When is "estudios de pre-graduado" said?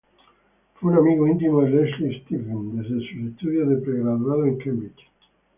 3.33-4.47